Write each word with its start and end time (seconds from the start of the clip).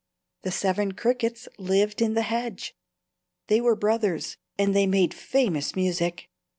The 0.41 0.49
Seven 0.51 0.93
Crickets 0.93 1.47
lived 1.59 2.01
in 2.01 2.15
the 2.15 2.23
hedge. 2.23 2.73
They 3.45 3.61
were 3.61 3.75
brothers, 3.75 4.35
and 4.57 4.75
they 4.75 4.87
made 4.87 5.13
famous 5.13 5.75
music. 5.75 6.27